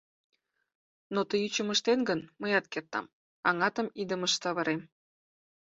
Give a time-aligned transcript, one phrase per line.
[1.13, 3.05] Но тый ӱчым ыштет гын, мыят кертам,
[3.49, 4.81] аҥатым идымыш савырем.